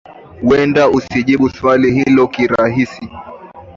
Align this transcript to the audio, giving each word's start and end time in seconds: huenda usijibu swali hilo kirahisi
huenda 0.41 0.89
usijibu 0.89 1.49
swali 1.49 1.91
hilo 1.91 2.27
kirahisi 2.27 3.09